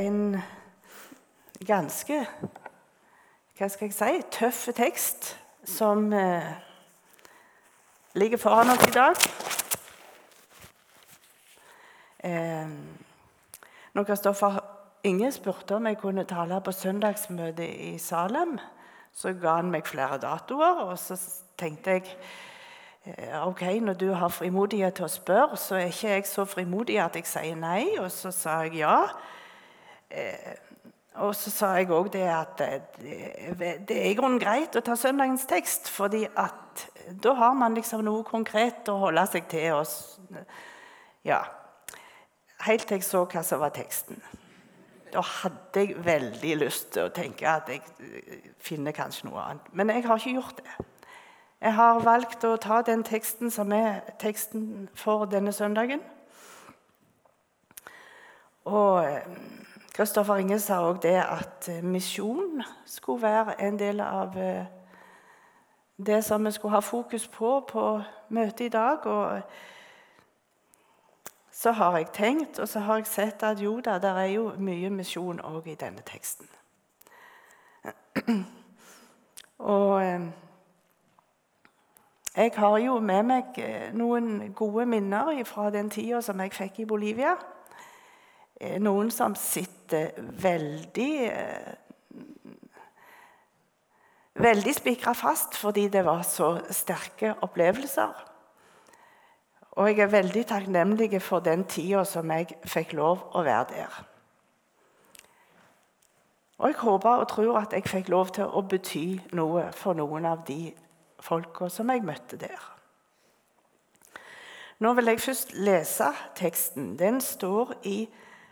[0.00, 0.40] en
[1.66, 2.24] ganske
[3.60, 5.26] hva skal jeg si, tøff tekst
[5.68, 6.46] som eh,
[8.16, 9.18] ligger foran oss i dag.
[12.24, 12.70] Eh,
[13.92, 14.56] når Kristoffer
[15.04, 18.58] Inge spurte om jeg kunne tale på søndagsmøtet i Salem,
[19.12, 20.80] så ga han meg flere datoer.
[20.86, 21.18] Og så
[21.60, 22.06] tenkte jeg
[23.04, 26.96] eh, ok, når du har frimodighet til å spørre, så er ikke jeg så frimodig
[27.00, 27.98] at jeg sier nei.
[28.00, 29.02] Og så sa jeg ja.
[30.10, 30.58] Eh,
[31.20, 34.94] og så sa jeg òg det at det, det er i grunnen greit å ta
[34.96, 36.84] søndagens tekst, fordi at
[37.22, 39.80] da har man liksom noe konkret å holde seg til.
[39.80, 40.38] Og,
[41.26, 41.42] ja.
[42.64, 44.20] Helt til jeg så hva som var teksten.
[45.10, 47.82] Da hadde jeg veldig lyst til å tenke at jeg
[48.62, 49.72] finner kanskje noe annet.
[49.74, 50.86] Men jeg har ikke gjort det.
[51.60, 56.00] Jeg har valgt å ta den teksten som er teksten for denne søndagen.
[58.64, 59.04] Og
[60.00, 64.64] Kristoffer Inge sa òg det at eh, misjon skulle være en del av eh,
[66.06, 69.04] det som vi skulle ha fokus på på møtet i dag.
[69.06, 69.42] Og
[71.52, 74.54] så har jeg tenkt, og så har jeg sett at jo da, det er jo
[74.56, 76.48] mye misjon òg i denne teksten.
[79.58, 80.20] Og eh,
[82.36, 83.44] jeg har jo med meg
[83.92, 87.36] noen gode minner fra den tida som jeg fikk i Bolivia.
[88.60, 89.79] Eh, noen som sitter
[90.42, 91.78] veldig eh,
[94.40, 98.12] Veldig spikra fast fordi det var så sterke opplevelser.
[99.76, 103.98] Og jeg er veldig takknemlig for den tida som jeg fikk lov å være der.
[106.60, 110.26] Og jeg håper og tror at jeg fikk lov til å bety noe for noen
[110.28, 110.72] av de
[111.20, 112.66] folka som jeg møtte der.
[114.80, 116.94] Nå vil jeg først lese teksten.
[116.96, 118.08] Den står i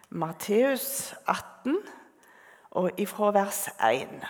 [0.08, 1.76] Matteus 18,
[2.70, 4.22] og ifra vers 1.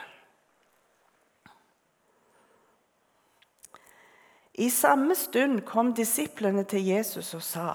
[4.58, 7.74] I samme stund kom disiplene til Jesus og sa,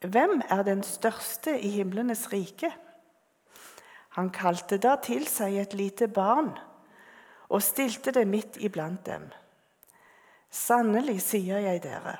[0.00, 2.74] 'Hvem er den største i himlenes rike?'
[4.08, 6.58] Han kalte da til seg et lite barn
[7.48, 9.32] og stilte det midt iblant dem.
[10.50, 12.16] Sannelig, sier jeg dere,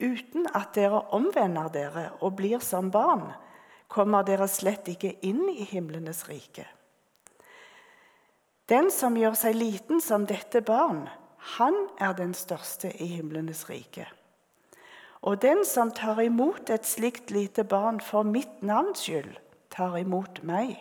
[0.00, 3.32] uten at dere omvender dere og blir som barn,
[3.88, 6.66] kommer dere slett ikke inn i himlenes rike.
[8.66, 11.04] Den som gjør seg liten som dette barn,
[11.58, 14.08] han er den største i himlenes rike.
[15.22, 19.38] Og den som tar imot et slikt lite barn for mitt navns skyld,
[19.70, 20.76] tar imot meg.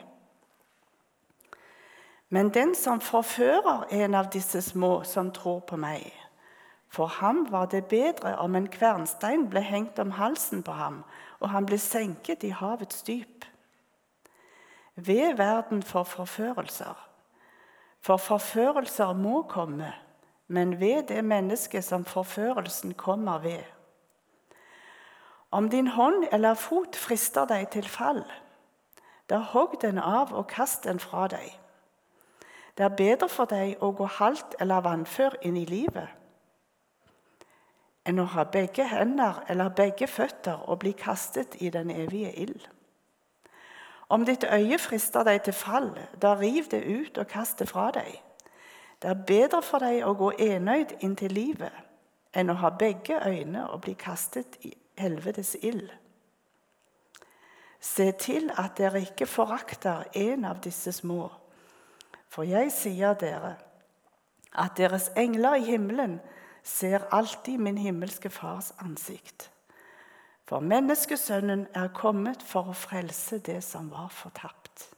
[2.29, 6.09] Men den som forfører en av disse små som tror på meg,
[6.89, 11.03] for ham var det bedre om en kvernstein ble hengt om halsen på ham,
[11.39, 13.45] og han ble senket i havets dyp.
[14.95, 16.95] Ved verden for forførelser.
[17.99, 19.93] For forførelser må komme,
[20.47, 23.63] men ved det mennesket som forførelsen kommer ved.
[25.51, 28.23] Om din hånd eller fot frister deg til fall,
[29.29, 31.47] da hogg den av og kast den fra deg.
[32.77, 36.24] Det er bedre for deg å gå halvt eller vannfør inn i livet
[38.05, 42.67] enn å ha begge hender eller begge føtter og bli kastet i den evige ild.
[44.09, 45.89] Om ditt øye frister deg til fall,
[46.21, 48.21] da riv det ut og kast det fra deg.
[49.01, 51.73] Det er bedre for deg å gå enøyd inn til livet
[52.35, 55.89] enn å ha begge øyne og bli kastet i helvetes ild.
[57.79, 61.29] Se til at dere ikke forakter en av disse små,
[62.29, 63.55] for jeg sier dere
[64.55, 66.19] at deres engler i himmelen
[66.65, 69.51] ser alltid min himmelske Fars ansikt.
[70.45, 74.89] For menneskesønnen er kommet for å frelse det som var fortapt.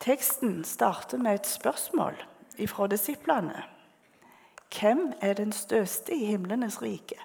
[0.00, 2.16] Teksten starter med et spørsmål
[2.70, 3.64] fra disiplene.
[4.70, 7.18] Hvem er den største i himlenes rike?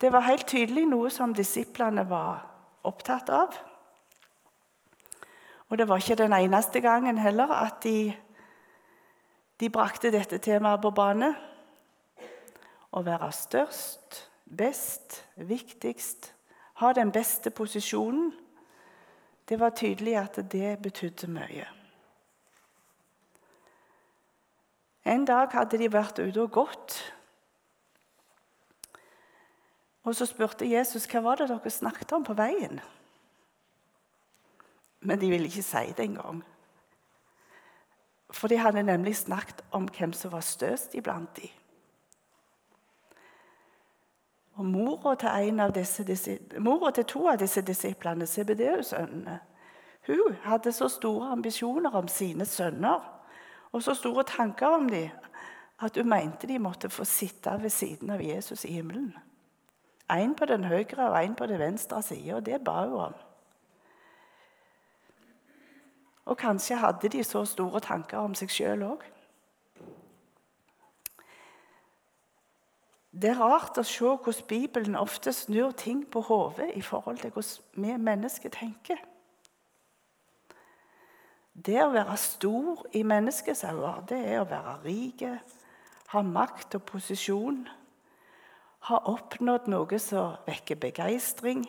[0.00, 2.44] Det var helt tydelig noe som disiplene var
[2.86, 3.56] opptatt av.
[5.68, 8.14] Og det var ikke den eneste gangen heller at de,
[9.60, 11.34] de brakte dette temaet på bane.
[12.92, 16.32] Å være størst, best, viktigst,
[16.80, 18.32] ha den beste posisjonen.
[19.48, 21.66] Det var tydelig at det betydde mye.
[25.08, 26.96] En dag hadde de vært ute og gått.
[30.04, 32.80] Og Så spurte Jesus hva var det dere snakket om på veien.
[35.00, 36.42] Men de ville ikke si det engang.
[38.30, 41.48] For de hadde nemlig snakket om hvem som var størst iblant de.
[44.58, 49.38] Og mora til, disse, mora til to av disse disiplene, CBDU-sønnene,
[50.06, 53.04] hun hadde så store ambisjoner om sine sønner
[53.72, 55.10] og så store tanker om dem
[55.78, 59.12] at hun mente de måtte få sitte ved siden av Jesus i himmelen.
[60.10, 63.14] Én på den høyre og én på den venstre sida, og det ba hun om.
[66.28, 69.04] Og kanskje hadde de så store tanker om seg sjøl òg.
[73.18, 77.32] Det er rart å se hvordan Bibelen ofte snur ting på hodet i forhold til
[77.34, 79.00] hvordan vi mennesker tenker.
[81.58, 85.24] Det å være stor i menneskets øyne, det er å være rik,
[86.12, 87.64] ha makt og posisjon,
[88.86, 91.64] ha oppnådd noe som vekker begeistring,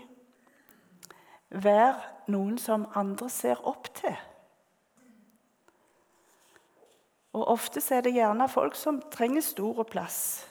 [1.50, 4.29] være noen som andre ser opp til.
[7.34, 10.48] Og Ofte er det gjerne folk som trenger stor plass.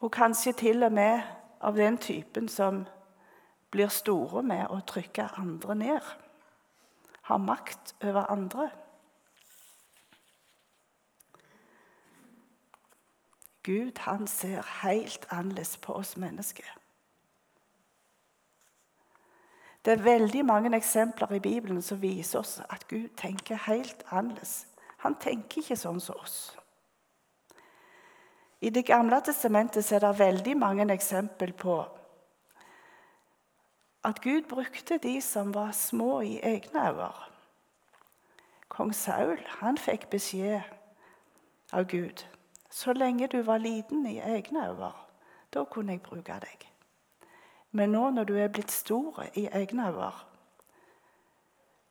[0.00, 1.20] Og kanskje til og med
[1.60, 2.84] av den typen som
[3.70, 6.12] blir store med å trykke andre ned.
[7.22, 8.70] Har makt over andre.
[13.62, 16.79] Gud han ser helt annerledes på oss mennesker.
[19.84, 24.66] Det er veldig mange eksempler i Bibelen som viser oss at Gud tenker helt annerledes.
[25.00, 26.56] Han tenker ikke sånn som oss.
[28.60, 31.78] I Det gamle testamentet er det veldig mange eksempel på
[34.04, 37.12] at Gud brukte de som var små i egne øyne.
[38.68, 40.60] Kong Saul han fikk beskjed
[41.72, 42.24] av Gud
[42.70, 44.92] så lenge du var liten i egne øyne,
[45.54, 46.69] da kunne jeg bruke deg.
[47.70, 50.12] Men nå når du er blitt stor i egne øyne,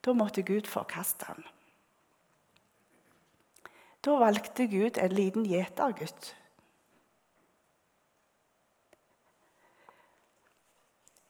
[0.06, 1.44] da måtte Gud forkaste ham.
[4.06, 6.36] Da valgte Gud en liten gjetergutt.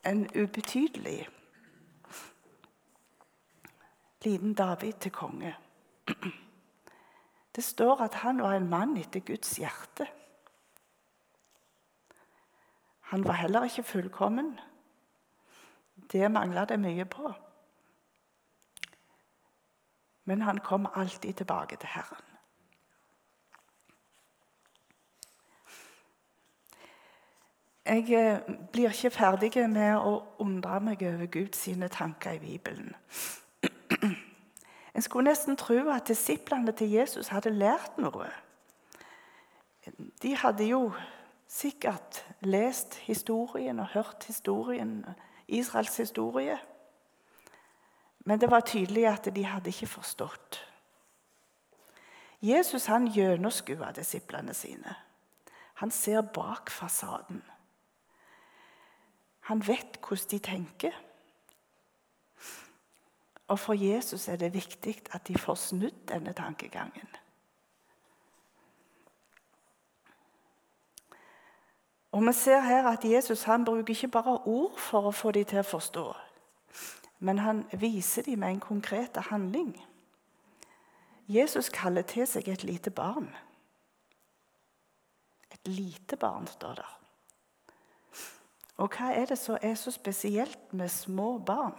[0.05, 1.27] En ubetydelig
[4.25, 5.55] liten David til konge.
[7.55, 10.07] Det står at han var en mann etter Guds hjerte.
[13.09, 14.59] Han var heller ikke fullkommen.
[16.11, 17.33] Det mangla det mye på.
[20.25, 22.25] Men han kom alltid tilbake til Herren.
[27.85, 32.93] Jeg eh, blir ikke ferdig med å undre meg over Guds tanker i Bibelen.
[34.93, 38.29] En skulle nesten tro at disiplene til Jesus hadde lært noe.
[40.21, 40.91] De hadde jo
[41.49, 45.05] sikkert lest historien og hørt historien,
[45.47, 46.59] Israels historie.
[48.19, 50.65] Men det var tydelig at de hadde ikke forstått.
[52.41, 54.95] Jesus han gjennomskuer disiplene sine.
[55.81, 57.41] Han ser bak fasaden.
[59.49, 60.91] Han vet hvordan de tenker.
[63.47, 67.07] Og for Jesus er det viktig at de får snudd denne tankegangen.
[72.11, 75.45] Og Vi ser her at Jesus han bruker ikke bare ord for å få dem
[75.45, 76.05] til å forstå,
[77.19, 79.75] men han viser dem med en konkret handling.
[81.27, 83.29] Jesus kaller til seg et lite barn.
[85.51, 86.95] Et lite barn, står der.
[88.79, 91.77] Og hva er det som er så spesielt med små barn?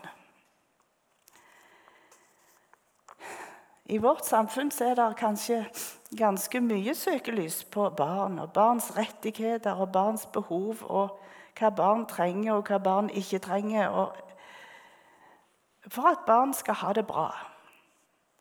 [3.91, 5.65] I vårt samfunn er det kanskje
[6.19, 11.19] ganske mye søkelys på barn og barns rettigheter og barns behov og
[11.59, 14.13] hva barn trenger og hva barn ikke trenger.
[15.89, 17.35] for at barn skal ha det bra.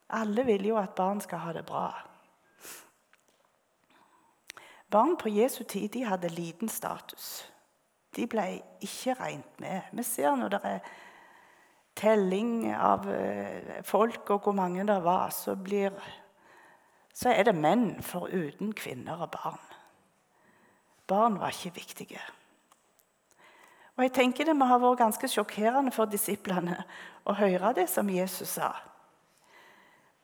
[0.09, 1.93] Alle vil jo at barn skal ha det bra.
[4.91, 7.49] Barn på Jesu tid de hadde liten status
[8.15, 8.45] de ble
[8.83, 9.81] ikke regnet med.
[9.93, 10.79] Vi ser når det er
[11.99, 15.95] telling av eh, folk og hvor mange det var, så, blir,
[17.13, 19.65] så er det menn foruten kvinner og barn.
[21.09, 22.21] Barn var ikke viktige.
[23.97, 26.77] Og jeg tenker Det må ha vært ganske sjokkerende for disiplene
[27.27, 28.71] å høre det som Jesus sa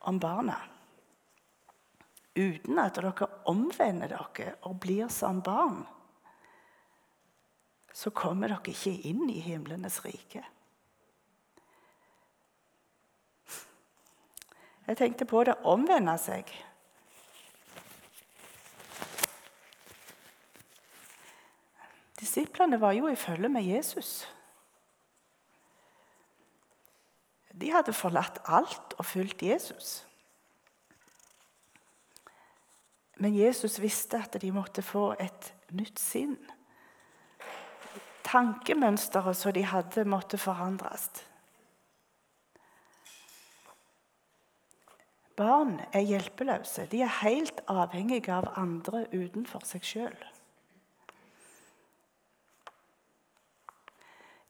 [0.05, 0.55] om barna.
[2.36, 5.84] Uten at dere omvender dere og blir som barn
[7.96, 10.44] så kommer dere ikke inn i himlenes rike.
[14.87, 16.49] Jeg tenkte på det omvende seg.
[22.19, 24.27] Disiplene var jo i følge med Jesus.
[27.55, 30.03] De hadde forlatt alt og fulgt Jesus.
[33.17, 36.35] Men Jesus visste at de måtte få et nytt sinn
[38.25, 41.05] Tankemønsteret som de hadde, måtte forandres.
[45.35, 46.87] Barn er hjelpeløse.
[46.91, 50.17] De er helt avhengige av andre utenfor seg sjøl.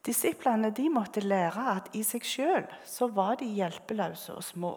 [0.06, 2.68] Disiplene de måtte lære at i seg sjøl
[3.14, 4.76] var de hjelpeløse og små.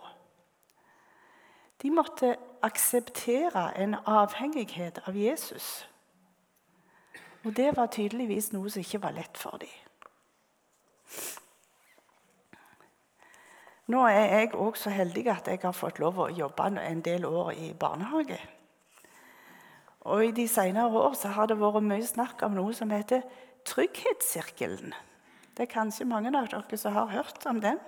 [1.82, 2.34] De måtte
[2.66, 5.86] akseptere en avhengighet av Jesus.
[7.46, 9.78] Og det var tydeligvis noe som ikke var lett for dem.
[13.90, 17.26] Nå er jeg òg så heldig at jeg har fått lov å jobbe en del
[17.26, 18.38] år i barnehage.
[20.10, 23.26] Og I de senere år så har det vært mye snakk om noe som heter
[23.66, 24.94] Trygghetssirkelen.
[25.58, 27.80] Det er kanskje mange av dere som har hørt om den.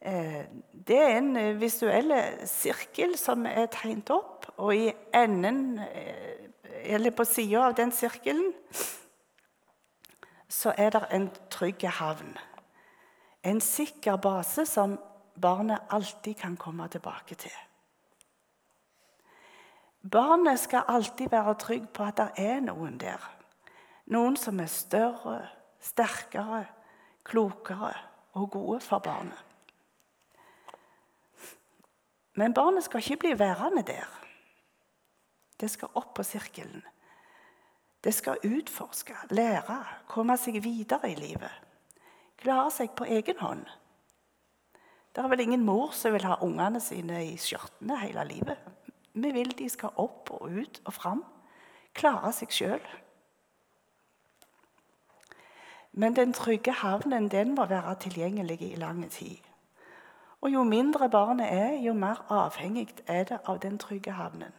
[0.00, 2.12] Eh, det er en visuell
[2.46, 6.46] sirkel som er tegnet opp, og i enden, eh,
[6.94, 8.52] eller på sida av den sirkelen
[10.48, 12.38] så er det en trygg havn.
[13.42, 14.98] En sikker base som
[15.40, 17.54] barnet alltid kan komme tilbake til.
[20.10, 23.22] Barnet skal alltid være trygg på at det er noen der.
[24.08, 25.40] Noen som er større,
[25.80, 26.64] sterkere,
[27.24, 27.92] klokere
[28.32, 29.44] og gode for barnet.
[32.38, 34.06] Men barnet skal ikke bli værende der.
[35.60, 36.82] Det skal opp på sirkelen.
[38.04, 41.67] Det skal utforske, lære, komme seg videre i livet
[42.38, 43.66] klare seg på egen hånd.
[45.14, 48.58] Det er vel ingen mor som vil ha ungene sine i skjørtene hele livet.
[49.18, 51.24] Vi vil de skal opp og ut og fram,
[51.98, 52.84] klare seg sjøl.
[55.98, 59.42] Men den trygge havnen den må være tilgjengelig i lang tid.
[60.40, 64.54] Og Jo mindre barnet er, jo mer avhengig er det av den trygge havnen.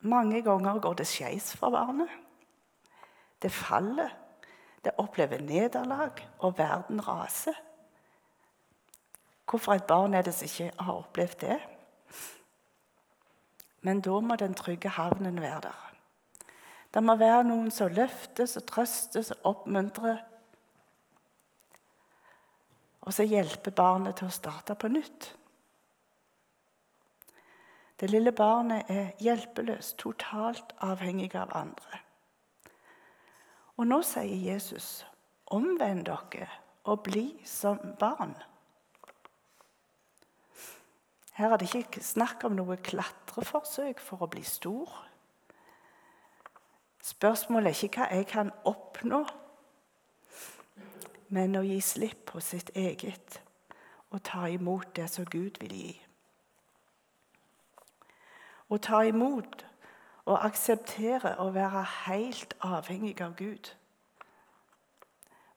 [0.00, 2.08] Mange ganger går det skeis for barnet.
[3.42, 4.12] Det faller
[4.84, 7.56] det opplever nederlag, og verden raser.
[9.50, 11.60] Hvorfor et barn er det som ikke har opplevd det?
[13.80, 15.86] Men da må den trygge havnen være der.
[16.94, 20.22] Det må være noen som løftes og trøstes og oppmuntrer.
[23.00, 25.30] Og så hjelper barnet til å starte på nytt.
[28.00, 32.00] Det lille barnet er hjelpeløst, totalt avhengig av andre.
[33.80, 35.06] Og nå sier Jesus,
[35.46, 36.48] 'Omvend dere
[36.84, 38.42] og bli som barn'.
[41.32, 45.06] Her er det ikke snakk om noe klatreforsøk for å bli stor.
[47.00, 49.22] Spørsmålet er ikke hva jeg kan oppnå,
[51.28, 53.40] men å gi slipp på sitt eget
[54.10, 55.96] og ta imot det som Gud vil gi.
[58.68, 59.69] Å ta imot
[60.30, 63.72] og akseptere å være helt avhengig av Gud.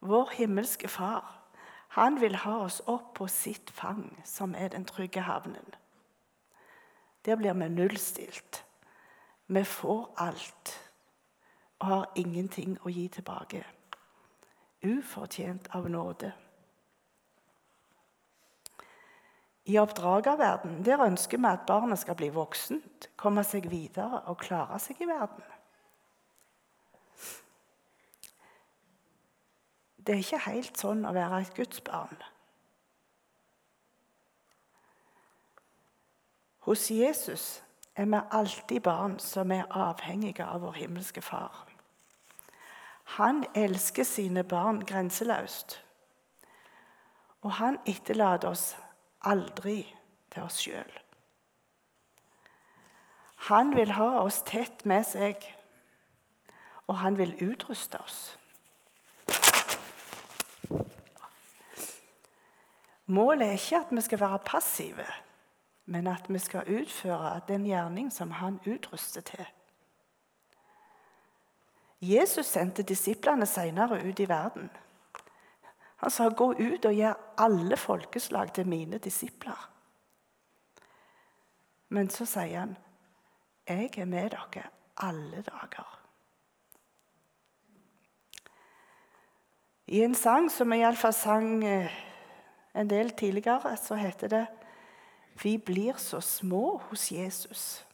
[0.02, 1.40] Vår himmelske Far
[1.94, 5.76] han vil ha oss opp på sitt fang, som er den trygge havnen.
[7.26, 8.64] Der blir vi nullstilt.
[9.48, 10.74] Vi får alt
[11.80, 13.62] og har ingenting å gi tilbake.
[14.82, 16.32] Ufortjent av nåde.
[19.66, 24.80] I oppdragerverden der ønsker vi at barnet skal bli voksent, komme seg videre og klare
[24.80, 25.44] seg i verden.
[30.04, 32.20] Det er ikke helt sånn å være et gudsbarn.
[36.68, 37.62] Hos Jesus
[37.96, 41.64] er vi alltid barn som er avhengige av vår himmelske Far.
[43.16, 45.80] Han elsker sine barn grenseløst,
[47.44, 48.74] og han etterlater oss
[49.24, 49.82] aldri
[50.34, 51.00] til oss sjøl.
[53.50, 55.44] Han vil ha oss tett med seg,
[56.88, 58.22] og han vil utruste oss.
[63.06, 65.08] Målet er ikke at vi skal være passive,
[65.86, 69.46] men at vi skal utføre den gjerning som han utruster til.
[72.04, 74.70] Jesus sendte disiplene senere ut i verden.
[76.04, 79.70] Han sa, 'Gå ut og gjør alle folkeslag til mine disipler'.
[81.90, 82.78] Men så sier han,
[83.68, 84.64] 'Jeg er med dere
[84.98, 86.00] alle dager'.
[89.88, 91.92] I en sang som vi iallfall sang eh,
[92.76, 94.48] en del tidligere, så heter det
[95.44, 97.86] 'Vi blir så små hos Jesus'.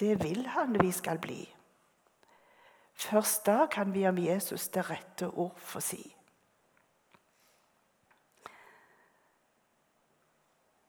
[0.00, 1.54] Det vil han vi skal bli.
[2.94, 6.17] Først da kan vi om Jesus det rette ord få si.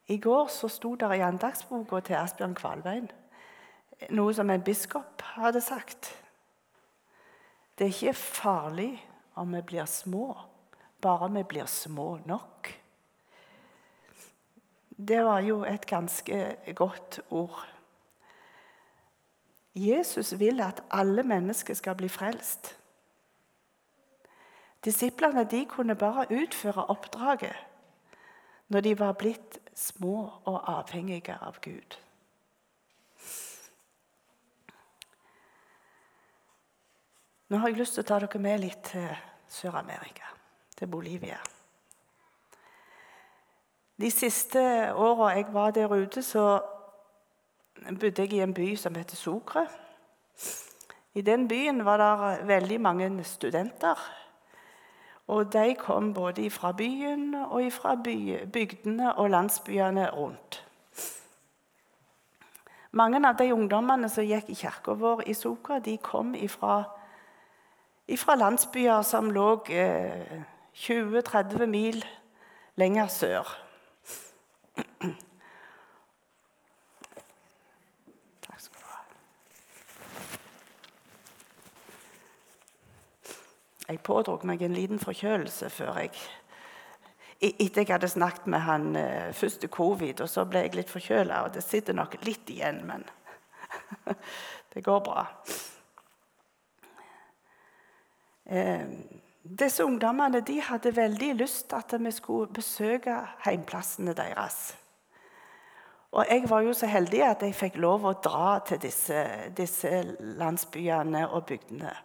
[0.09, 3.09] I går så sto det i andagsboka til Asbjørn Kvalveien
[4.15, 6.11] noe som en biskop hadde sagt.
[7.75, 8.91] Det er ikke farlig
[9.39, 10.33] om vi blir små,
[11.01, 12.71] bare vi blir små nok.
[14.99, 16.39] Det var jo et ganske
[16.75, 17.67] godt ord.
[19.75, 22.75] Jesus vil at alle mennesker skal bli frelst.
[24.83, 27.55] Disiplene de kunne bare utføre oppdraget
[28.67, 31.97] når de var blitt små og avhengige av Gud.
[37.49, 39.07] Nå har jeg lyst til å ta dere med litt til
[39.49, 40.27] Sør-Amerika,
[40.77, 41.39] til Bolivia.
[43.99, 44.61] De siste
[44.93, 46.59] åra jeg var der ute, så
[47.89, 49.65] bodde jeg i en by som heter Sokre.
[51.17, 53.97] I den byen var det veldig mange studenter
[55.29, 57.95] og de kom både fra byen og fra
[58.53, 60.63] bygdene og landsbyene rundt.
[62.91, 66.81] Mange av de ungdommene som gikk i kirka vår i Soka, de kom ifra
[68.41, 70.41] landsbyer som lå eh,
[70.73, 72.01] 20-30 mil
[72.81, 73.68] lenger sør.
[83.89, 86.13] Jeg pådro meg en liten forkjølelse før jeg
[87.39, 90.89] Etter jeg hadde snakket med han uh, først til covid, og så ble jeg litt
[90.91, 91.37] forkjøla.
[91.47, 93.05] Og det sitter nok litt igjen, men
[94.73, 95.23] det går bra.
[98.43, 98.83] Eh,
[99.63, 103.15] disse ungdommene de hadde veldig lyst til at vi skulle besøke
[103.45, 104.59] heimplassene deres.
[106.11, 109.23] Og jeg var jo så heldig at jeg fikk lov å dra til disse,
[109.55, 111.95] disse landsbyene og bygdene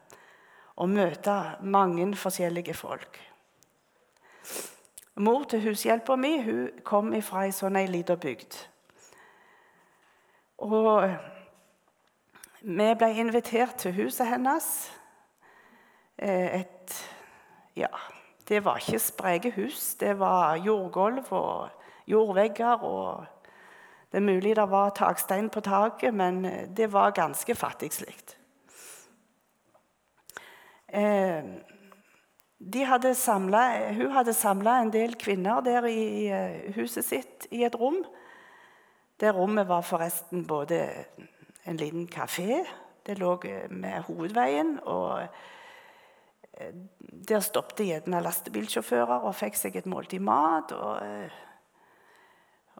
[0.77, 3.21] og møte mange forskjellige folk.
[5.17, 8.57] Mor til hushjelpa mi hun kom fra ei sånn lita bygd.
[10.67, 11.05] Og
[12.65, 14.91] vi ble invitert til huset hennes.
[16.19, 17.11] Eh, et
[17.77, 17.91] Ja,
[18.49, 19.95] det var ikke spreke hus.
[19.95, 21.71] Det var jordgulv og
[22.07, 22.83] jordvegger.
[22.83, 23.27] og
[24.13, 26.45] Det er mulig det var takstein på taket, men
[26.75, 28.37] det var ganske fattigslikt.
[30.95, 31.45] Eh,
[32.87, 37.75] hadde samlet, hun hadde samla en del kvinner der i eh, huset sitt i et
[37.75, 37.99] rom.
[39.19, 40.87] Det rommet var forresten både
[41.67, 42.65] en liten kafé
[43.07, 44.79] Det lå eh, med hovedveien.
[44.85, 45.27] og
[47.29, 51.03] Der stoppet gjerne lastebilsjåfører og fikk seg et måltid mat og,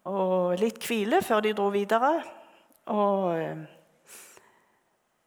[0.07, 2.23] og litt hvile før de dro videre.
[2.87, 3.74] Og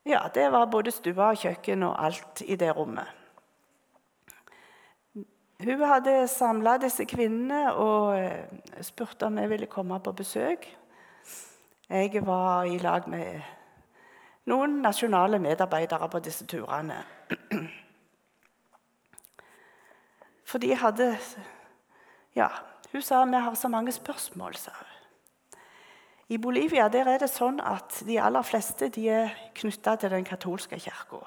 [0.07, 3.07] ja, det var både stue og kjøkken og alt i det rommet.
[5.63, 10.67] Hun hadde samla disse kvinnene og eh, spurte om jeg ville komme på besøk.
[11.89, 13.41] Jeg var i lag med
[14.47, 16.99] noen nasjonale medarbeidere på disse turene.
[20.47, 21.15] For de hadde
[22.35, 22.51] Ja,
[22.91, 24.96] hun sa vi har så mange spørsmål, sa hun.
[26.27, 30.27] I Bolivia der er det sånn at de aller fleste de er knytta til den
[30.27, 31.21] katolske kirka.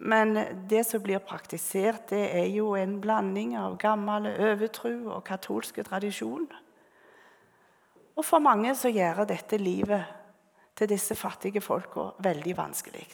[0.00, 0.32] Men
[0.68, 6.48] det som blir praktisert, det er jo en blanding av gammel overtro og katolske tradisjon.
[8.16, 10.16] Og for mange så gjør dette livet
[10.74, 13.06] til disse fattige folka veldig vanskelig.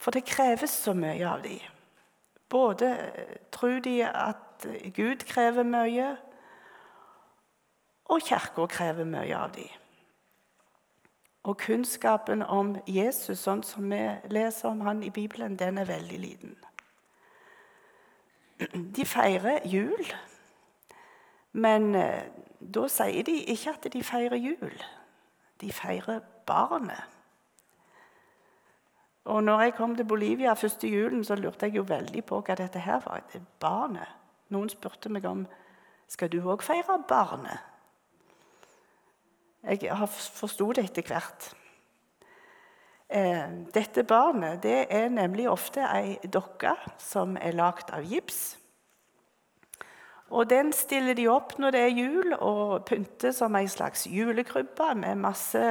[0.00, 1.60] For det kreves så mye av dem.
[2.50, 2.88] Både
[3.52, 6.16] tror de at Gud krever mye,
[8.12, 9.70] og Kirka krever mye av dem.
[11.42, 16.18] Og kunnskapen om Jesus, sånn som vi leser om han i Bibelen, den er veldig
[16.22, 16.52] liten.
[18.94, 20.04] De feirer jul,
[21.52, 22.28] men eh,
[22.60, 24.76] da sier de ikke at de feirer jul.
[25.60, 27.02] De feirer barnet.
[29.24, 32.54] Og når jeg kom til Bolivia første julen, så lurte jeg jo veldig på hva
[32.58, 33.26] dette her var.
[33.32, 34.14] Det barnet.
[34.54, 35.44] Noen spurte meg om
[36.10, 37.71] skal du òg feire barnet.
[39.62, 41.52] Jeg forsto det etter hvert.
[43.12, 43.44] Eh,
[43.74, 48.56] dette barnet det er nemlig ofte ei dokke som er lagd av gips.
[50.32, 54.94] Og Den stiller de opp når det er jul, og pynter som ei slags julekrybbe
[54.96, 55.62] med masse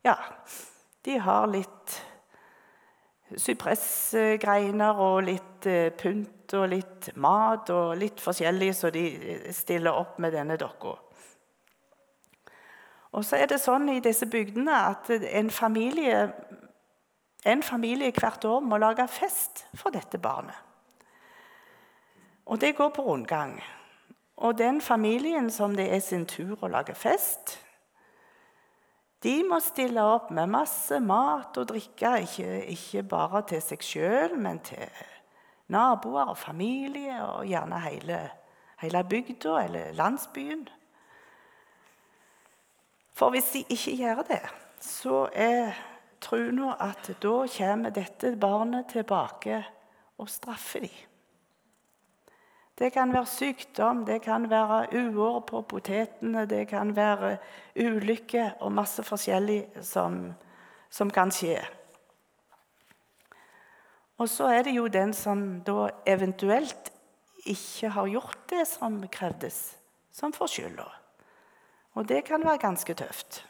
[0.00, 0.16] Ja,
[1.04, 1.98] de har litt
[3.36, 9.04] sypressgreiner og litt eh, pynt og litt mat og litt forskjellig så de
[9.54, 10.96] stiller opp med denne dokka.
[13.12, 16.28] Og så er det sånn i disse bygdene at en familie,
[17.44, 20.54] en familie hvert år må lage fest for dette barnet.
[22.46, 23.58] Og det går på rundgang.
[24.36, 27.58] Og den familien som det er sin tur å lage fest,
[29.20, 34.36] De må stille opp med masse mat og drikke, ikke, ikke bare til seg sjøl,
[34.40, 34.86] men til
[35.68, 38.20] naboer og familie og gjerne hele,
[38.80, 40.64] hele bygda eller landsbyen.
[43.20, 44.40] For hvis de ikke gjør det,
[44.80, 45.74] så er
[46.24, 49.58] troen at da kommer dette barnet tilbake
[50.16, 51.06] og straffer dem.
[52.80, 57.34] Det kan være sykdom, det kan være uår på potetene, det kan være
[57.76, 60.32] ulykke og masse forskjellig som,
[60.88, 61.58] som kan skje.
[64.16, 66.88] Og så er det jo den som da eventuelt
[67.44, 69.60] ikke har gjort det som krevdes,
[70.08, 70.88] som får skylda.
[71.94, 73.46] Og det kan være ganske tøft.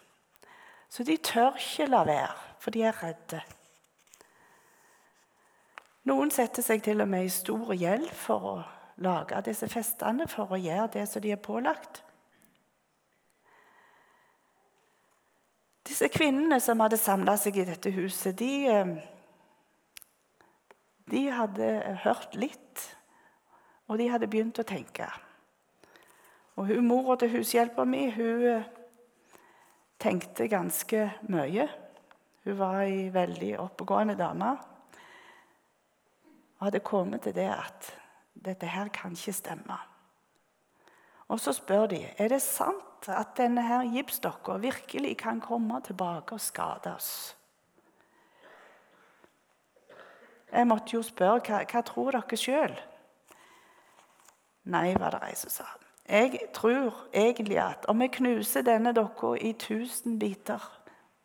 [0.89, 3.41] Så de tør ikke la være, for de er redde.
[6.09, 8.55] Noen setter seg til og med i stor gjeld for å
[9.05, 12.03] lage disse festene for å gjøre det som de er pålagt.
[15.87, 18.93] Disse kvinnene som hadde samla seg i dette huset, de, eh,
[21.11, 21.71] de hadde
[22.05, 22.85] hørt litt,
[23.89, 25.09] og de hadde begynt å tenke.
[26.61, 28.67] Og hun, Mora til hushjelpa mi hun eh,
[30.01, 31.65] tenkte ganske mye.
[32.45, 34.51] Hun var ei veldig oppegående dame
[36.59, 37.89] og hadde kommet til det at
[38.37, 39.81] dette her kan ikke stemme.
[41.33, 46.37] Og så spør de er det sant at denne her gipsdokka virkelig kan komme tilbake
[46.37, 47.37] og skade oss.
[50.53, 52.81] Jeg måtte jo spørre hva, hva tror dere sjøl?
[54.69, 55.80] Nei, var det ei som sa.
[56.11, 60.65] Jeg tror egentlig at om vi knuser denne dokka i tusen biter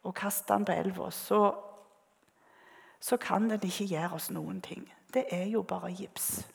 [0.05, 1.55] og kaster den på elva, så,
[2.99, 4.85] så kan den ikke gjøre oss noen ting.
[5.13, 6.45] Det er jo bare gips.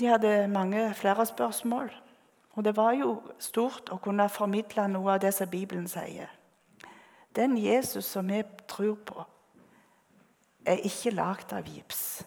[0.00, 1.92] De hadde mange flere spørsmål.
[2.52, 6.28] Og det var jo stort å kunne formidle noe av det som Bibelen sier.
[7.36, 9.24] Den Jesus som vi tror på,
[10.66, 12.24] er ikke lagd av gips,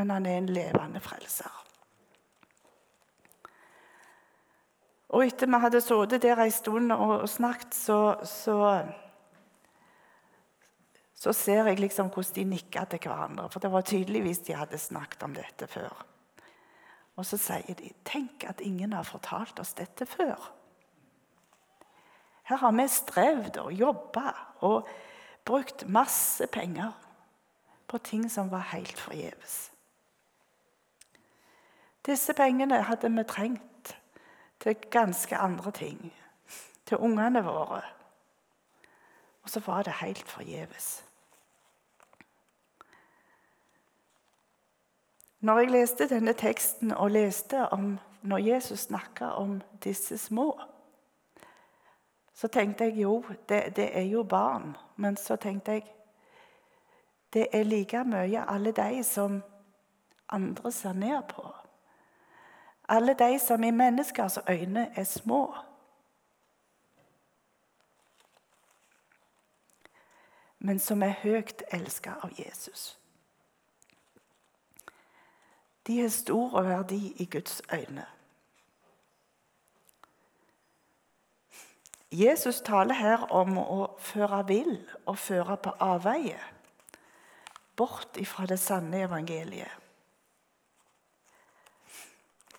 [0.00, 1.52] men han er en levende frelser.
[5.10, 8.58] Og etter vi hadde sittet der en stund og snakket, så, så,
[11.18, 13.48] så ser jeg liksom hvordan de nikka til hverandre.
[13.50, 16.06] For det var tydeligvis de hadde snakket om dette før.
[17.18, 20.38] Og så sier de tenk at ingen har fortalt oss dette før.
[22.48, 24.30] Her har vi strevd og jobba
[24.66, 24.88] og
[25.44, 26.94] brukt masse penger
[27.90, 29.69] på ting som var helt forgjeves.
[32.06, 33.96] Disse pengene hadde vi trengt
[34.60, 36.12] til ganske andre ting.
[36.86, 37.82] Til ungene våre.
[39.42, 41.04] Og så var det helt forgjeves.
[45.40, 50.60] Når jeg leste denne teksten og leste om når Jesus snakka om disse små,
[52.34, 54.76] så tenkte jeg jo det, det, er jo barn.
[54.96, 55.84] Men så tenkte jeg
[57.32, 59.42] det er like mye alle de som
[60.28, 61.59] andre ser ned på.
[62.90, 65.56] Alle de som i menneskers øyne er små.
[70.58, 72.98] Men som er høyt elska av Jesus.
[75.86, 78.06] De har stor verdi i Guds øyne.
[82.12, 86.40] Jesus taler her om å føre vill og føre på avveie,
[87.76, 89.79] bort ifra det sanne evangeliet.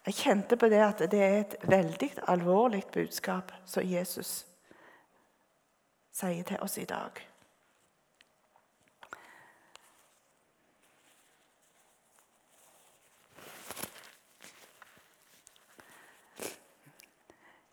[0.06, 4.46] Jeg kjente på det at det er et veldig alvorlig budskap som Jesus
[6.12, 7.22] sier til oss i dag.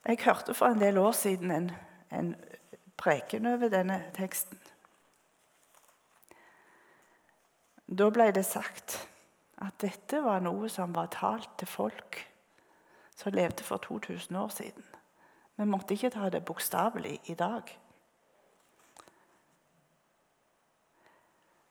[0.09, 1.71] Jeg hørte for en del år siden en,
[2.13, 2.35] en
[2.97, 4.61] preken over denne teksten.
[7.89, 9.01] Da ble det sagt
[9.63, 12.21] at dette var noe som var talt til folk
[13.17, 14.85] som levde for 2000 år siden.
[15.57, 17.63] Vi måtte ikke ta det bokstavelig i dag.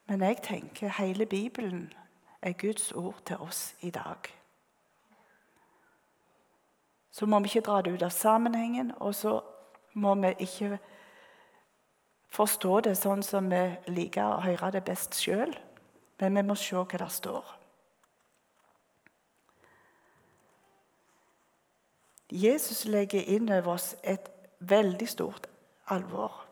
[0.07, 1.93] Men jeg tenker hele Bibelen
[2.41, 4.37] er Guds ord til oss i dag
[7.17, 9.39] så må vi ikke dra det ut av sammenhengen, og så
[9.97, 10.77] må vi ikke
[12.29, 15.55] forstå det sånn som vi liker å høre det best sjøl,
[16.21, 17.56] men vi må se hva det står.
[22.31, 25.47] Jesus legger inn over oss et veldig stort
[25.87, 26.43] alvor.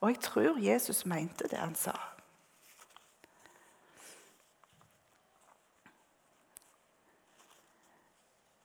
[0.00, 1.96] Og jeg tror Jesus mente det han sa.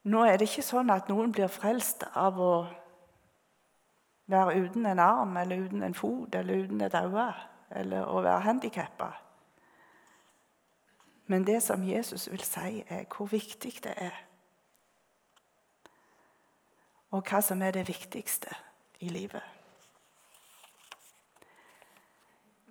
[0.05, 2.53] Nå er det ikke sånn at noen blir frelst av å
[4.29, 7.31] være uten en arm eller uten en fot eller uten et øye
[7.75, 9.09] eller å være handikappa.
[11.25, 14.21] Men det som Jesus vil si, er hvor viktig det er.
[17.15, 18.51] Og hva som er det viktigste
[18.99, 19.43] i livet.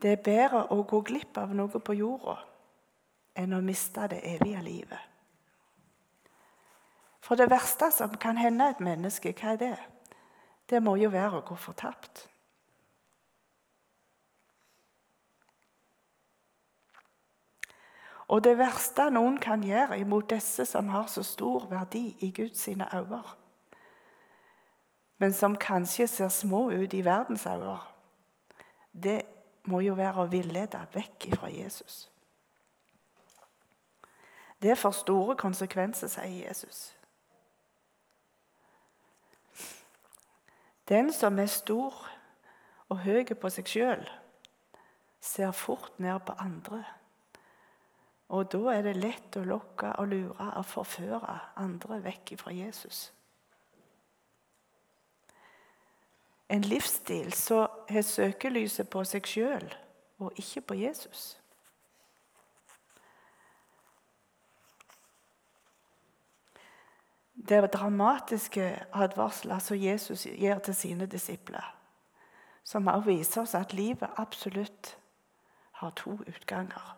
[0.03, 2.37] Det er bedre å gå glipp av noe på jorda
[3.41, 5.01] enn å miste det evige livet.
[7.25, 9.77] For det verste som kan hende et menneske, hva er det?
[10.69, 12.27] Det må jo være å gå fortapt.
[18.29, 22.69] Og det verste noen kan gjøre imot disse som har så stor verdi i Guds
[22.69, 22.89] øyne,
[25.19, 27.79] men som kanskje ser små ut i verdens øyne,
[28.93, 29.23] det
[29.65, 32.11] må jo være å villede vekk fra Jesus.
[34.63, 36.95] Det får store konsekvenser, sier Jesus.
[40.89, 41.97] Den som er stor
[42.89, 44.05] og høy på seg sjøl,
[45.21, 46.83] ser fort ned på andre.
[48.29, 53.11] Og da er det lett å lokke og lure og forføre andre vekk fra Jesus.
[56.49, 59.71] En livsstil som har søkelyset på seg sjøl
[60.21, 61.35] og ikke på Jesus.
[67.35, 71.65] Det er dramatiske advarsler som Jesus gir til sine disipler,
[72.65, 74.95] som også viser oss at livet absolutt
[75.81, 76.95] har to utganger.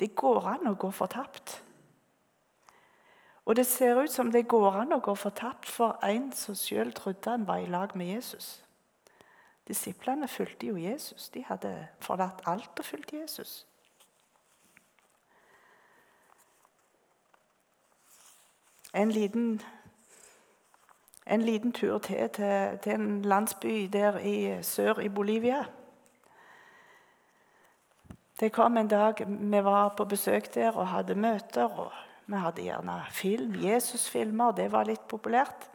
[0.00, 1.60] Det går an å gå fortapt.
[3.46, 6.92] Og det ser ut som det går an å gå fortapt for en som sjøl
[6.92, 8.64] trodde han var i lag med Jesus.
[9.68, 11.28] Disiplene fulgte jo Jesus.
[11.30, 13.64] De hadde forlatt alt og fulgt Jesus.
[18.96, 19.62] en liten,
[21.26, 25.64] en liten tur til, til, til en landsby der i sør i Bolivia.
[28.40, 31.64] Det kom en dag vi var på besøk der og hadde møter.
[31.64, 31.92] og
[32.26, 35.68] Vi hadde gjerne film, Jesus-filmer, det var litt populært.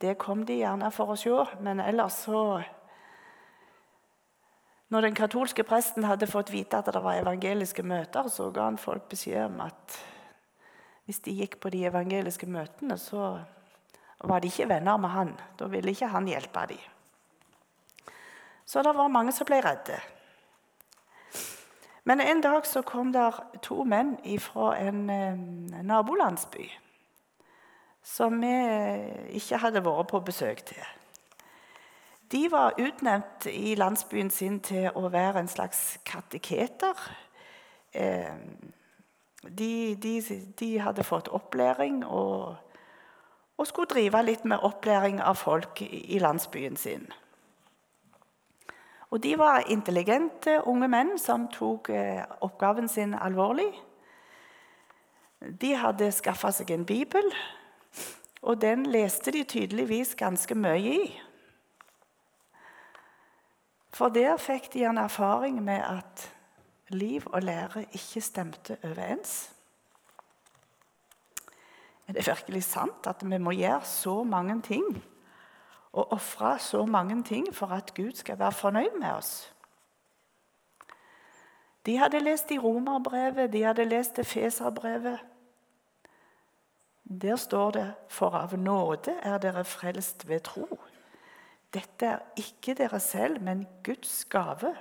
[0.00, 2.62] Det kom de gjerne for å se, men ellers så
[4.92, 8.76] Når den katolske presten hadde fått vite at det var evangeliske møter, så ga han
[8.78, 9.96] folk beskjed om at
[11.08, 13.40] hvis de gikk på de evangeliske møtene, så
[14.20, 15.32] var de ikke venner med han.
[15.58, 16.84] Da ville ikke han hjelpe dem.
[18.64, 19.98] Så det var mange som ble redde.
[22.04, 25.06] Men en dag så kom der to menn fra en,
[25.86, 26.68] nabolandsby
[28.04, 28.52] som vi
[29.38, 30.84] ikke hadde vært på besøk til.
[32.32, 37.00] De var utnevnt i landsbyen sin til å være en slags kateketer.
[39.44, 40.14] De, de,
[40.60, 42.56] de hadde fått opplæring og,
[43.56, 47.06] og, skulle drive litt med opplæring av folk i landsbyen sin.
[49.14, 53.68] Og De var intelligente unge menn som tok eh, oppgaven sin alvorlig.
[55.38, 57.28] De hadde skaffa seg en bibel,
[58.42, 61.06] og den leste de tydeligvis ganske mye i.
[63.94, 66.26] For der fikk de en erfaring med at
[66.90, 69.52] liv og lære ikke stemte overens?
[72.08, 75.04] Er det virkelig sant at vi må gjøre så mange ting
[75.94, 79.54] og ofre så mange ting for at Gud skal være fornøyd med oss?
[81.86, 85.18] De hadde lest i Romerbrevet, de hadde lest Efeserbrevet.
[87.04, 90.78] Der står det 'For av nåde er dere frelst ved tro'.
[91.74, 94.76] Dette er ikke dere selv, men Guds gave.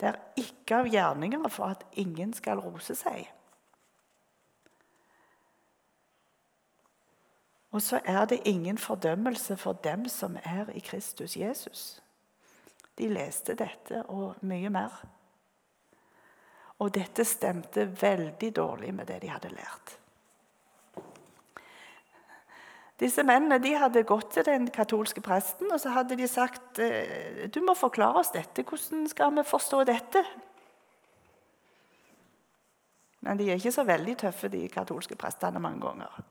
[0.00, 3.33] Det er ikke av gjerninger for at ingen skal rose seg.
[7.74, 12.02] Og så er det ingen fordømmelse for dem som er i Kristus Jesus.
[12.98, 15.00] De leste dette og mye mer.
[16.78, 19.96] Og dette stemte veldig dårlig med det de hadde lært.
[23.00, 27.50] Disse mennene de hadde gått til den katolske presten og så hadde de sagt «Eh,
[27.50, 28.62] du må forklare oss dette.
[28.62, 30.22] Hvordan skal vi forstå dette?
[33.26, 36.22] Men de er ikke så veldig tøffe, de katolske prestene, mange ganger.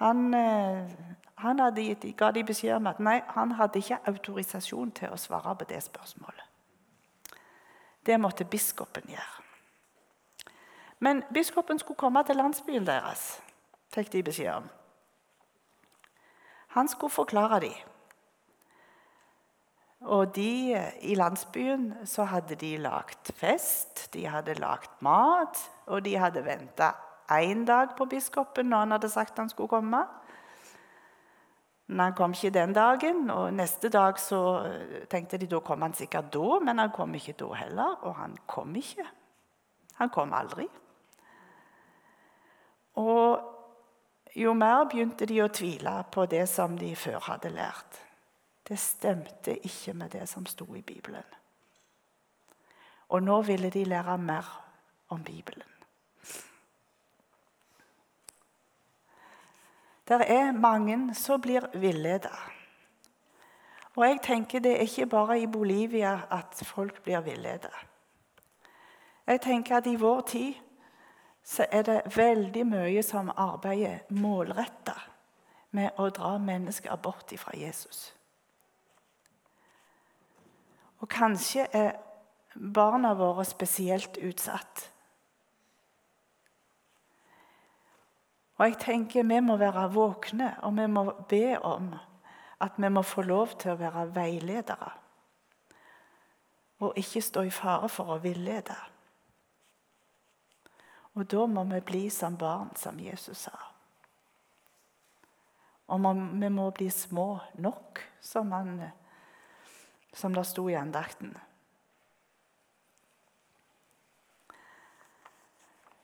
[0.00, 0.90] Han, eh,
[1.34, 5.52] han gitt, ga de beskjed om at nei, han hadde ikke autorisasjon til å svare
[5.60, 6.46] på det spørsmålet.
[8.06, 9.44] Det måtte biskopen gjøre.
[11.00, 13.42] Men biskopen skulle komme til landsbyen deres,
[13.92, 14.68] fikk de beskjed om.
[16.76, 17.76] Han skulle forklare dem.
[20.00, 26.16] Og de, I landsbyen så hadde de lagd fest, de hadde lagd mat, og de
[26.16, 26.94] hadde venta
[27.38, 30.02] én dag på biskopen når han hadde sagt han skulle komme.
[31.90, 35.82] Men han kom ikke den dagen, og neste dag så eh, tenkte de da kom
[35.82, 39.06] han sikkert da, men han kom ikke da heller, og han kom ikke.
[39.98, 40.68] Han kom aldri.
[43.02, 47.98] Og jo mer begynte de å tvile på det som de før hadde lært.
[48.62, 51.26] Det stemte ikke med det som sto i Bibelen.
[53.10, 54.46] Og nå ville de lære mer
[55.10, 55.79] om Bibelen.
[60.10, 62.34] Det er mange som blir villeda.
[63.94, 67.70] Og jeg tenker det er ikke bare i Bolivia at folk blir villeda.
[69.26, 70.54] Jeg tenker at i vår tid
[71.44, 74.96] så er det veldig mye som arbeider målretta
[75.70, 78.14] med å dra mennesker bort fra Jesus.
[80.98, 81.92] Og kanskje er
[82.54, 84.90] barna våre spesielt utsatt.
[88.60, 91.94] Og jeg tenker Vi må være våkne, og vi må be om
[92.60, 94.90] at vi må få lov til å være veiledere.
[96.84, 98.76] Og ikke stå i fare for å villede.
[101.16, 103.56] Og da må vi bli som barn, som Jesus sa.
[105.88, 108.76] Og vi må bli små nok, som, han,
[110.12, 111.32] som det sto i andakten.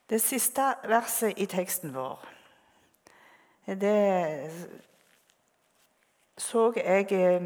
[0.08, 2.24] Det siste verset i teksten vår
[3.66, 3.96] det
[6.36, 7.44] så jeg eh,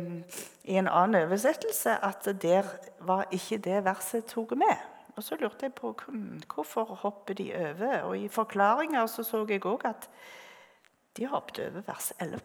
[0.64, 2.66] i en annen oversettelse at der
[3.06, 4.76] var ikke det verset tatt med.
[5.16, 5.94] Og Så lurte jeg på
[6.54, 8.02] hvorfor hopper de over.
[8.02, 10.08] Og I forklaringer så, så jeg òg at
[11.16, 12.40] de hoppet over vers 11.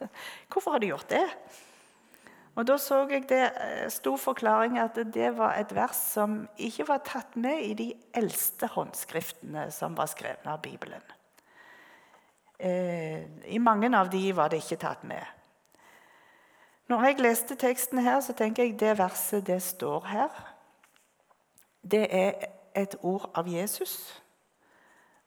[0.52, 1.26] hvorfor har de gjort det?
[2.56, 6.88] Og Da så jeg det eh, sto forklaring at det var et vers som ikke
[6.88, 11.15] var tatt med i de eldste håndskriftene som var skrevet av Bibelen.
[12.58, 15.24] Eh, I mange av de var det ikke tatt med.
[16.88, 20.30] Når jeg leste teksten her, så tenker jeg det verset det står her.
[21.82, 22.32] Det er
[22.74, 24.22] et ord av Jesus,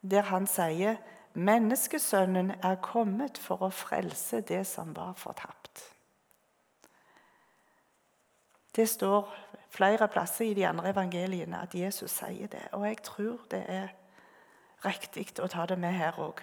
[0.02, 0.98] der han sier
[1.34, 5.84] Menneskesønnen er kommet for å frelse det som var fortapt.
[8.76, 9.30] Det står
[9.70, 12.66] flere plasser i de andre evangeliene at Jesus sier det.
[12.74, 13.94] Og jeg tror det er
[14.86, 16.42] riktig å ta det med her òg.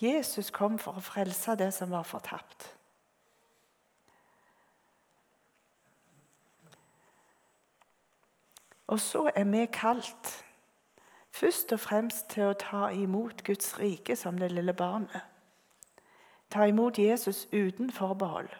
[0.00, 2.72] Jesus kom for å frelse det som var fortapt.
[8.92, 10.32] Og så er vi kalt
[11.32, 15.22] først og fremst til å ta imot Guds rike som det lille barnet.
[16.52, 18.50] Ta imot Jesus uten forbehold.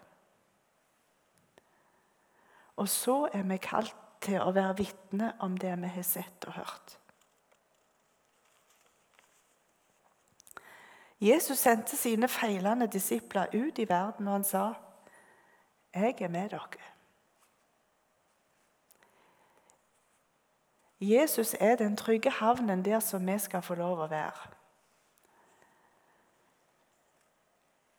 [2.77, 6.57] Og så er vi kalt til å være vitne om det vi har sett og
[6.57, 6.97] hørt.
[11.23, 14.73] Jesus sendte sine feilende disipler ut i verden, og han sa,
[15.95, 16.93] 'Jeg er med dere.'
[21.01, 24.51] Jesus er den trygge havnen der som vi skal få lov å være.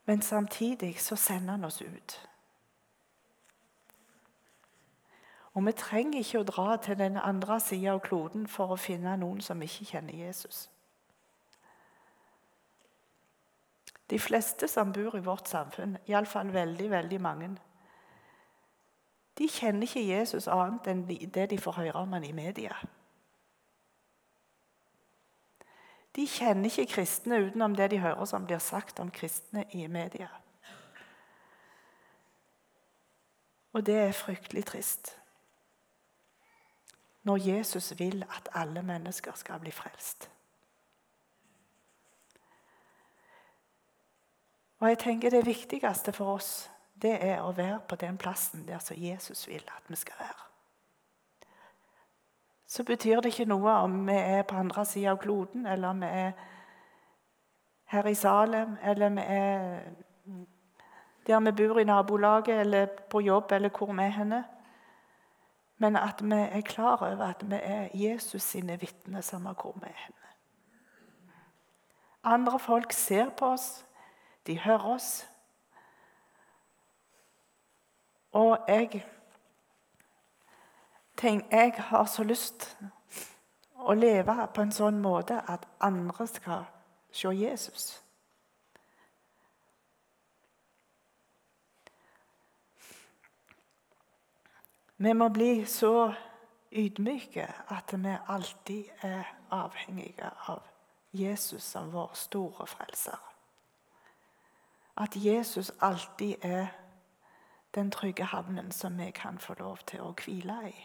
[0.06, 2.30] Men samtidig så sender han oss ut.
[5.54, 9.18] Og vi trenger ikke å dra til den andre sida av kloden for å finne
[9.18, 10.73] noen som ikke kjenner Jesus.
[14.10, 17.54] De fleste som bor i vårt samfunn, iallfall veldig, veldig mange,
[19.38, 22.76] de kjenner ikke Jesus annet enn det de får høre om han i media.
[26.14, 30.30] De kjenner ikke kristne utenom det de hører som blir sagt om kristne i media.
[33.74, 35.16] Og det er fryktelig trist.
[37.24, 40.30] Når Jesus vil at alle mennesker skal bli frelst.
[44.84, 46.70] Og jeg tenker Det viktigste for oss
[47.02, 50.44] det er å være på den plassen der som Jesus vil at vi skal være.
[52.68, 56.04] Så betyr det ikke noe om vi er på andre sida av kloden, eller om
[56.04, 56.32] vi er
[57.92, 59.80] her i Salem, eller vi er
[61.28, 64.44] der vi bor i nabolaget, eller på jobb, eller hvor vi er henne.
[65.78, 69.88] Men at vi er klar over at vi er Jesus sine vitner, samme hvor vi
[69.88, 70.20] er henne.
[72.24, 73.86] Andre folk ser på oss,
[74.48, 75.30] de hører oss.
[78.32, 79.06] Og jeg
[81.18, 82.78] tenker, jeg har så lyst
[83.78, 86.66] å leve på en sånn måte at andre skal
[87.14, 88.04] se Jesus.
[94.98, 96.14] Vi må bli så
[96.72, 100.64] ydmyke at vi alltid er avhengige av
[101.12, 103.33] Jesus som vår store frelser.
[104.98, 106.68] At Jesus alltid er
[107.76, 110.76] den trygge havnen som vi kan få lov til å hvile i.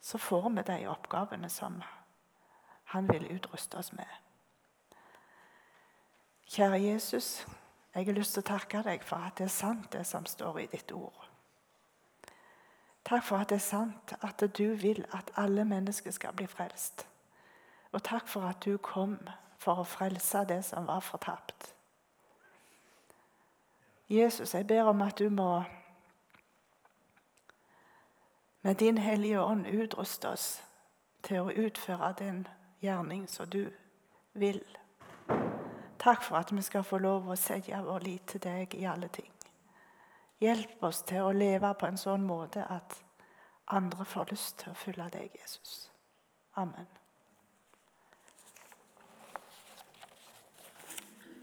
[0.00, 1.82] Så får vi de oppgavene som
[2.92, 4.08] han vil utruste oss med.
[6.52, 7.46] Kjære Jesus,
[7.94, 10.58] jeg har lyst til å takke deg for at det er sant, det som står
[10.60, 11.28] i ditt ord.
[13.04, 17.06] Takk for at det er sant at du vil at alle mennesker skal bli frelst.
[17.92, 19.16] Og takk for at du kom
[19.58, 21.72] for å frelse det som var fortapt.
[24.12, 25.62] Jesus, jeg ber om at du må
[28.62, 30.62] med din Hellige Ånd utruste oss
[31.22, 32.44] til å utføre den
[32.82, 33.70] gjerning som du
[34.32, 34.60] vil.
[35.98, 39.08] Takk for at vi skal få lov å sette vår lit til deg i alle
[39.08, 39.30] ting.
[40.42, 42.98] Hjelp oss til å leve på en sånn måte at
[43.72, 45.90] andre får lyst til å følge deg, Jesus.
[46.58, 47.01] Amen.